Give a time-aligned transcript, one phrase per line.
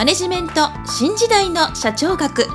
[0.00, 2.46] マネジメント新時代の社長学。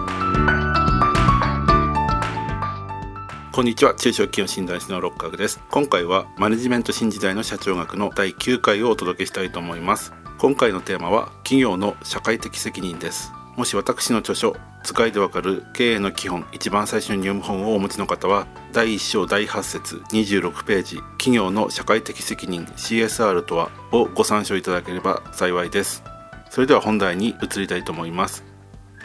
[3.52, 5.62] こんにちは中小企業診断士の六角です。
[5.70, 10.12] 今回はマネジメント新時代の社長学の第9回をお届けしたいと思います。
[10.40, 13.32] 今回のテーマは企業の社会的責任です。
[13.56, 26.15] もし私の著書使いでわかる経営の基本一番最初に読む本をお持ちの方は第1章第8節26ページ企業の社会的責任 CSR とはをご参照いただければ幸いです。
[26.56, 28.46] それでは本題に移りたいと思います。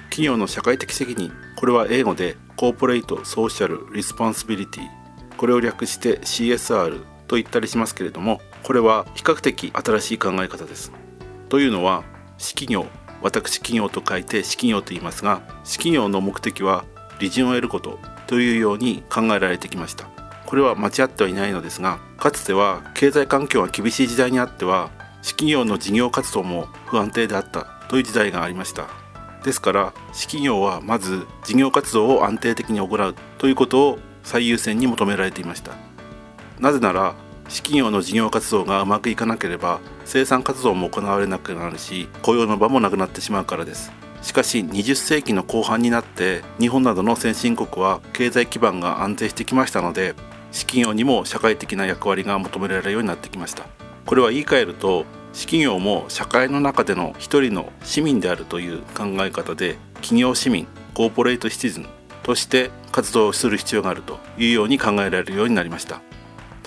[0.05, 4.89] 企業の社会的責任これは英語で corporate social responsibility
[5.37, 10.93] これを略して CSR と言ったりしますけれどもこれは比較的新しい考え方です。
[11.49, 12.05] というのは
[12.39, 12.87] 私企業
[13.21, 16.85] 私企業と書いて私企業と言いますが私企業の目的は
[17.19, 17.99] 利潤を得ること
[18.29, 20.09] というように考えられてきました。
[20.47, 28.89] これは間違ってはいないのですがかつては経済環境が厳しい時代にあっては企業の事業活動も不安定であったという時代がありました。
[29.45, 35.73] ですから私企業はまず事業活動を安定的に行うということを最優先に求められていました。
[36.59, 37.15] なぜなら
[37.49, 43.93] 私企業の事業活動がうまくいかなければ生産活動も行われなくなるし雇用の場もなくなってしまうからです。
[44.23, 50.15] しかし20世紀の後半になって日本などの先進国は経済基盤が安定してきましたので
[50.53, 53.80] 私企業にも社会的な役割が求められるようになってきました。
[54.11, 61.87] これは言い換えると私企業も社会の中での一人の市民であるという考え方で企業市民コーポレートシティズン
[62.25, 66.03] として活動する必要があるというように考えられるようになりました。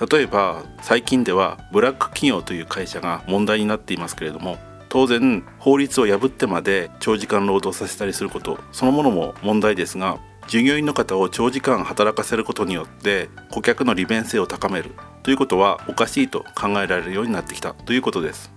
[0.09, 14.91] 例えば最近ではブラック企業という会社が問題になっていますけれども当然法律を破ってまで長時間労働させたりすることそのものも問題ですが従業員の方を長時間働かせることによって顧客の利便性を高める。
[15.23, 18.51] ということはおかしいと考えられるようになってきたということです。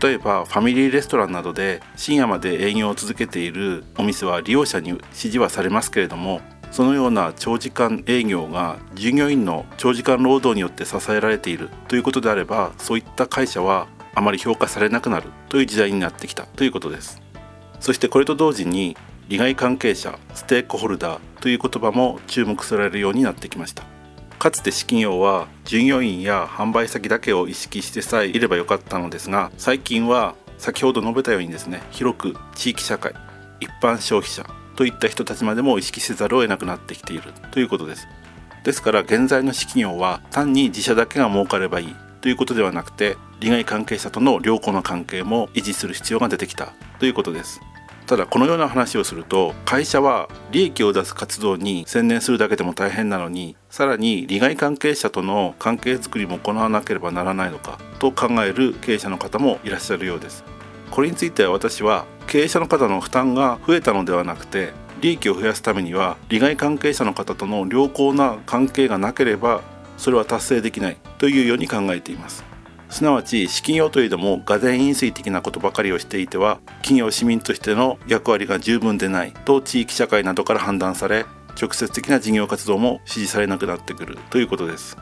[0.00, 6.40] 例えばファミリーレストランなどで深夜まで営業を続けているお店は利用者に指示はされますけれども
[6.70, 17.20] そのような長時間営業が従業員の長時間労働によって支えられているということであればそういった会社はあまり評価されなくなるという時代になってきたということです。
[17.80, 18.96] そしてこれと同時に
[19.28, 23.89] 利害関係者ステークホルダーという言葉も注目されるようになってきました。
[24.40, 33.12] かつて資金業は従業員や販売先だけを意識してさえいればよかったのですが最近は先ほど述べたようにですね広く地域社会
[33.60, 34.46] 一般消費者
[34.76, 38.08] といった人たちまでも意識せざるを得なくなってきているということです。
[38.64, 47.60] ですから現在の私企業は単に自社だけが儲かればいいということではなくて利害関係者との良好な関係も維持する必要が出てきたということです。
[48.10, 60.42] ただこのような話をすると会社は利益を出す活動に専念するだけでも大変なのにさらに利害関係者との関係づくりも行わなければならないのかと考える経営者の方もいらっしゃるようです。
[60.90, 69.62] これについては私は経営者の方の負担が増えたのではなくて利益を増やすためには利害関係者の方との良好な関係がなければ
[69.98, 72.49] それは達成できないというように考えています。
[72.90, 81.24] すなわち資金用といえども俄然飲水的なことばかりをしていては企業市民としての役割が十分でないと地域社会などから判断され
[81.60, 84.96] 直接的な事業活動も支持されなくなってくるということです。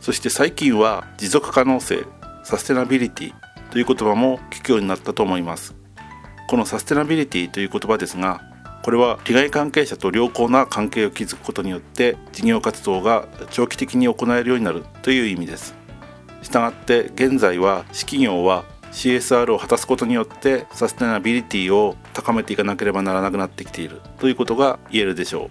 [0.00, 2.04] そして最近は持続可能性
[2.42, 3.34] サステナビリティ
[3.70, 5.74] という言葉も聞くようになったと思います。
[6.48, 8.40] このサステナビリティという言葉ですが
[8.82, 15.79] これは利害関係者と良好な関係を築くことによって事業活動が長期的に行えるようになるという意味です。
[16.42, 25.50] したがって現在は私企業は CSR を果たすことによってサステナビリティを高めていかなければならなくなってきているということが言えるでしょう。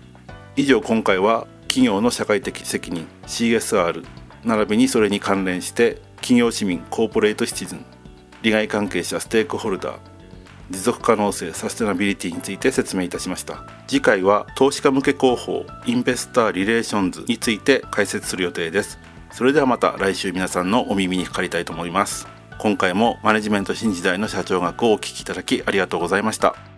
[0.56, 4.06] 以上今回は企業の社会的責任 CSR
[4.44, 7.86] 並びにそれに関連して企業市民 corporate citizen
[8.42, 10.00] 利害関係者ステークホルダー
[10.70, 13.64] 持続可能性サステナビリティについて説明いたしました。
[13.88, 19.00] 次回は投資家向け広報 investor relations について解説する予定です。
[19.32, 22.28] それではまた来週皆さんのお耳にかかりたいと思います。
[22.58, 26.69] 今回もマネジメント新時代の社長学をお聞きいただきありがとうございました。